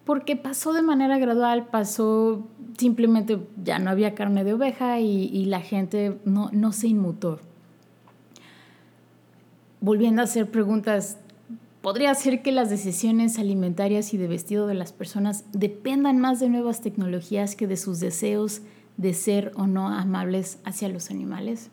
porque 0.06 0.36
pasó 0.36 0.74
de 0.74 0.82
manera 0.82 1.18
gradual, 1.18 1.68
pasó 1.68 2.48
simplemente 2.78 3.40
ya 3.64 3.80
no 3.80 3.90
había 3.90 4.16
carne 4.16 4.44
de 4.44 4.54
oveja 4.54 5.00
y, 5.00 5.26
y 5.26 5.46
la 5.46 5.62
gente 5.62 6.20
no, 6.24 6.50
no 6.54 6.72
se 6.72 6.88
inmutó. 6.88 7.40
Volviendo 9.80 10.22
a 10.22 10.26
hacer 10.26 10.50
preguntas 10.50 11.18
Podría 11.88 12.14
ser 12.16 12.42
que 12.42 12.52
las 12.52 12.70
decisiones 12.70 13.40
alimentarias 13.40 14.14
y 14.14 14.18
de 14.18 14.28
vestido 14.28 14.68
de 14.68 14.74
las 14.74 14.92
personas 14.92 15.46
dependan 15.54 16.20
más 16.20 16.42
de 16.42 16.50
nuevas 16.50 16.82
tecnologías 16.82 17.56
que 17.56 17.66
de 17.66 17.78
sus 17.78 18.02
deseos 18.02 18.60
de 18.98 19.14
ser 19.14 19.54
o 19.56 19.68
no 19.68 19.88
amables 19.88 20.60
hacia 20.66 20.90
los 20.90 21.12
animales. 21.12 21.70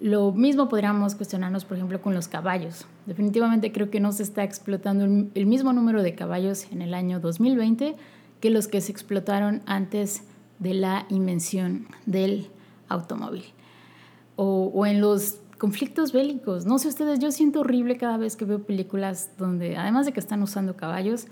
Lo 0.00 0.32
mismo 0.32 0.70
podríamos 0.70 1.14
cuestionarnos, 1.14 1.66
por 1.66 1.76
ejemplo, 1.76 2.00
con 2.00 2.14
los 2.14 2.26
caballos. 2.26 2.86
Definitivamente 3.04 3.70
creo 3.70 3.90
que 3.90 4.00
no 4.00 4.12
se 4.12 4.22
está 4.22 4.44
explotando 4.44 5.04
el 5.04 5.44
mismo 5.44 5.74
número 5.74 6.02
de 6.02 6.14
caballos 6.14 6.68
en 6.72 6.80
el 6.80 6.94
año 6.94 7.20
2020 7.20 7.96
que 8.40 8.48
los 8.48 8.66
que 8.66 8.80
se 8.80 8.92
explotaron 8.92 9.60
antes 9.66 10.22
de 10.58 10.72
la 10.72 11.04
invención 11.10 11.86
del 12.06 12.48
automóvil. 12.88 13.44
O, 14.36 14.72
o 14.72 14.86
en 14.86 15.02
los 15.02 15.41
conflictos 15.62 16.12
bélicos. 16.12 16.66
No 16.66 16.80
sé 16.80 16.88
ustedes, 16.88 17.20
yo 17.20 17.30
siento 17.30 17.60
horrible 17.60 17.96
cada 17.96 18.16
vez 18.16 18.34
que 18.34 18.44
veo 18.44 18.64
películas 18.64 19.30
donde, 19.38 19.76
además 19.76 20.06
de 20.06 20.12
que 20.12 20.18
están 20.18 20.42
usando 20.42 20.74
caballos, 20.76 21.26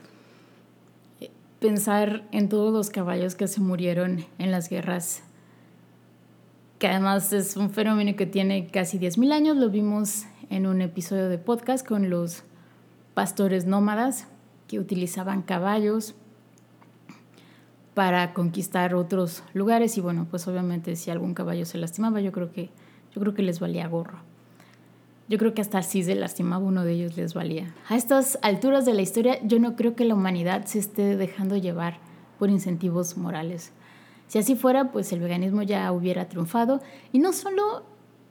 eh, 1.20 1.32
pensar 1.58 2.28
en 2.30 2.49
todos 2.49 2.72
los 2.72 2.90
caballos 2.90 3.34
que 3.34 3.49
se 3.49 3.60
murieron 3.60 4.25
en 4.38 4.52
las 4.52 4.68
guerras, 4.68 5.25
que 6.78 6.87
además 6.87 7.32
es 7.32 7.56
un 7.56 7.70
fenómeno 7.70 8.14
que 8.14 8.25
tiene 8.25 8.68
casi 8.68 9.00
10.000 9.00 9.32
años, 9.32 9.56
lo 9.56 9.68
vimos 9.68 10.26
en 10.49 10.68
un 10.68 10.80
episodio 10.80 11.28
de 11.28 11.38
podcast 11.38 11.84
con 11.84 12.08
los 12.08 12.44
pastores 13.14 13.66
nómadas 13.66 14.28
que 14.68 14.78
utilizaban 14.78 15.42
caballos 15.42 16.14
para 17.94 18.32
conquistar 18.32 18.94
otros 18.94 19.42
lugares 19.54 19.99
y 19.99 20.00
bueno, 20.00 20.28
pues 20.30 20.46
obviamente 20.46 20.94
si 20.94 21.10
algún 21.10 21.34
caballo 21.34 21.66
se 21.66 21.78
lastimaba, 21.78 22.20
yo 22.20 22.30
creo 22.30 22.52
que 22.52 22.70
yo 23.14 23.21
creo 23.21 23.35
que 23.35 23.43
les 23.43 23.61
valía 23.61 23.88
gorro. 23.88 24.19
Yo 25.29 25.38
creo 25.38 25.55
que 25.55 25.61
hasta 25.61 25.83
si 25.83 26.02
se 26.02 26.14
lastimaba 26.17 26.64
uno 26.64 26.85
de 26.85 26.93
ellos 26.93 27.17
les 27.17 27.35
valía. 27.35 27.73
A 27.88 27.97
estas 27.97 28.38
alturas 28.43 28.85
de 28.85 28.95
la 28.95 29.02
historia, 29.02 29.38
yo 29.45 29.61
no 29.61 29.76
creo 29.76 29.95
que 29.95 30.05
la 30.05 30.14
humanidad 30.14 30.65
se 30.65 30.80
esté 30.80 31.17
dejando 31.17 31.56
llevar 31.56 31.99
por 32.39 32.50
incentivos 32.50 33.17
morales. 33.17 33.73
Si 34.26 34.39
así 34.39 34.56
fuera, 34.56 34.91
pues 34.91 35.13
el 35.13 35.21
veganismo 35.21 35.63
ya 35.63 35.91
hubiera 35.93 36.28
triunfado. 36.28 36.80
Y 37.13 37.21
no 37.21 37.32
solo 37.32 37.84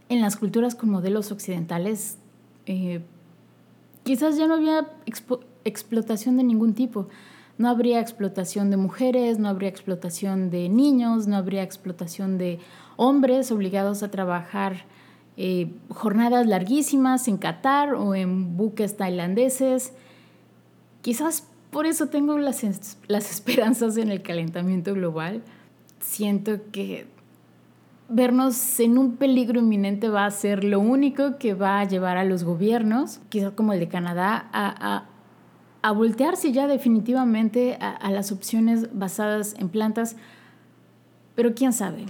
en 0.10 0.22
las 0.22 0.36
culturas 0.36 0.76
con 0.76 0.90
modelos 0.90 1.32
occidentales, 1.32 2.18
eh, 2.66 3.02
quizás 4.04 4.38
ya 4.38 4.48
no 4.48 4.56
había 4.56 4.90
explotación 5.64 6.38
de 6.38 6.44
ningún 6.44 6.74
tipo. 6.74 7.08
No 7.58 7.70
habría 7.70 8.00
explotación 8.00 8.72
de 8.72 8.78
mujeres, 8.78 9.40
no 9.40 9.50
habría 9.50 9.70
explotación 9.70 10.50
de 10.50 10.70
niños, 10.70 11.28
no 11.28 11.36
habría 11.36 11.64
explotación 11.64 12.38
de 12.38 12.60
hombres 13.00 13.50
obligados 13.50 14.04
a 14.04 14.12
trabajar 14.12 14.84
eh, 15.38 15.72
jornadas 15.88 16.46
larguísimas 16.48 17.30
en 17.30 17.38
Qatar 17.38 17.94
o 17.94 18.14
en 18.14 18.58
buques 18.58 18.98
tailandeses. 18.98 19.94
Quizás 21.02 21.48
por 21.72 21.86
eso 21.86 22.08
tengo 22.08 22.38
las, 22.38 22.62
las 23.08 23.32
esperanzas 23.32 23.96
en 23.96 24.12
el 24.12 24.22
calentamiento 24.22 24.94
global. 24.94 25.42
Siento 26.02 26.60
que 26.74 27.08
vernos 28.10 28.82
en 28.82 28.98
un 28.98 29.16
peligro 29.16 29.62
inminente 29.62 30.10
va 30.10 30.26
a 30.26 30.32
ser 30.32 30.66
lo 30.66 30.82
único 30.82 31.38
que 31.38 31.54
va 31.54 31.80
a 31.80 31.86
llevar 31.86 32.18
a 32.18 32.26
los 32.26 32.44
gobiernos, 32.44 33.22
quizás 33.30 33.54
como 33.54 33.72
el 33.72 33.80
de 33.80 33.88
Canadá, 33.88 34.50
a, 34.52 35.06
a, 35.82 35.92
voltearse 35.94 36.52
ya 36.52 36.68
definitivamente 36.68 37.78
a, 37.80 37.92
a, 37.92 38.12
las 38.12 38.34
opciones 38.34 38.90
basadas 38.92 39.56
en 39.58 39.70
plantas. 39.70 40.18
Pero 41.36 41.54
quién 41.54 41.72
sabe, 41.72 42.06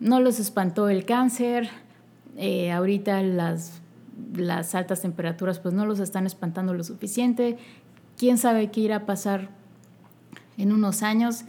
no 0.00 0.20
los 0.20 0.40
espantó 0.40 0.88
el 0.88 1.04
cáncer, 1.04 1.68
eh, 2.36 2.72
ahorita 2.72 3.22
las, 3.22 3.80
las 4.34 4.74
altas 4.74 5.02
temperaturas 5.02 5.60
pues 5.60 5.74
no 5.74 5.86
los 5.86 6.00
están 6.00 6.26
espantando 6.26 6.74
lo 6.74 6.84
suficiente, 6.84 7.58
quién 8.16 8.38
sabe 8.38 8.70
qué 8.70 8.80
irá 8.80 8.96
a 8.96 9.06
pasar 9.06 9.48
en 10.56 10.72
unos 10.72 11.02
años, 11.02 11.44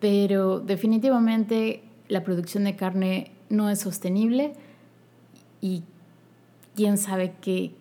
pero 0.00 0.60
definitivamente 0.60 1.82
la 2.08 2.24
producción 2.24 2.64
de 2.64 2.76
carne 2.76 3.32
no 3.48 3.70
es 3.70 3.80
sostenible 3.80 4.52
y 5.60 5.82
quién 6.74 6.98
sabe 6.98 7.34
qué, 7.40 7.74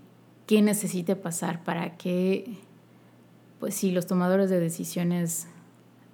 qué 0.48 0.62
necesite 0.62 1.16
pasar 1.16 1.64
para 1.64 1.98
que, 1.98 2.58
pues 3.60 3.76
si 3.76 3.92
los 3.92 4.08
tomadores 4.08 4.50
de 4.50 4.60
decisiones 4.60 5.48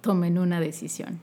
tomen 0.00 0.38
una 0.38 0.60
decisión. 0.60 1.18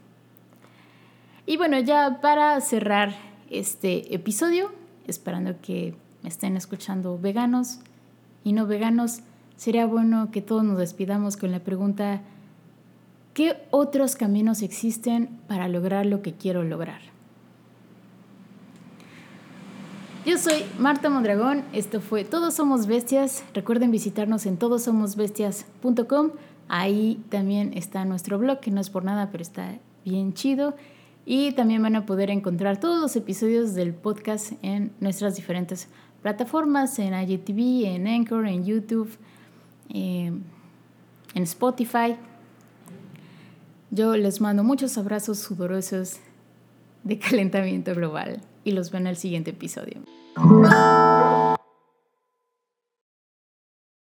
Y 1.52 1.58
bueno, 1.58 1.78
ya 1.82 2.22
para 2.22 2.62
cerrar 2.62 3.14
este 3.50 4.16
episodio, 4.16 4.72
esperando 5.06 5.60
que 5.62 5.96
me 6.24 6.30
estén 6.30 6.56
escuchando 6.56 7.20
veganos 7.20 7.80
y 8.46 8.54
no 8.54 8.68
veganos, 8.68 9.20
sería 9.58 9.86
bueno 9.86 10.32
que 10.32 10.42
todos 10.42 10.64
nos 10.64 10.78
despidamos 10.78 11.36
con 11.36 11.52
la 11.52 11.60
pregunta, 11.60 12.22
¿qué 13.34 13.58
otros 13.70 14.16
caminos 14.16 14.62
existen 14.62 15.28
para 15.50 15.68
lograr 15.68 16.06
lo 16.06 16.22
que 16.22 16.32
quiero 16.32 16.64
lograr? 16.64 17.02
Yo 20.26 20.38
soy 20.38 20.64
Marta 20.80 21.10
Mondragón, 21.10 21.64
esto 21.74 22.00
fue 22.00 22.24
Todos 22.24 22.54
Somos 22.54 22.88
Bestias. 22.88 23.44
Recuerden 23.54 23.92
visitarnos 23.92 24.46
en 24.46 24.56
todosomosbestias.com. 24.56 26.30
Ahí 26.70 27.22
también 27.28 27.74
está 27.76 28.06
nuestro 28.06 28.40
blog, 28.40 28.62
que 28.62 28.72
no 28.72 28.80
es 28.80 28.90
por 28.90 29.04
nada, 29.04 29.32
pero 29.34 29.42
está 29.42 29.80
bien 30.06 30.34
chido. 30.34 30.76
Y 31.26 31.52
también 31.54 31.84
van 31.84 31.96
a 31.96 32.06
poder 32.06 32.30
encontrar 32.30 32.80
todos 32.80 33.00
los 33.00 33.16
episodios 33.16 33.76
del 33.76 33.94
podcast 33.94 34.54
en 34.62 34.92
nuestras 35.00 35.36
diferentes 35.36 35.88
plataformas, 36.22 36.98
en 37.00 37.14
IGTV, 37.14 37.86
en 37.86 38.08
Anchor, 38.08 38.48
en 38.48 38.66
YouTube, 38.66 39.10
eh, 39.90 40.32
en 41.34 41.44
Spotify. 41.44 42.16
Yo 43.92 44.16
les 44.16 44.42
mando 44.42 44.64
muchos 44.64 44.98
abrazos 44.98 45.40
sudorosos 45.40 46.20
de 47.04 47.20
calentamiento 47.20 47.94
global 47.94 48.42
y 48.64 48.72
los 48.72 48.92
veo 48.92 49.02
en 49.02 49.08
el 49.08 49.18
siguiente 49.18 49.52
episodio. 49.52 50.02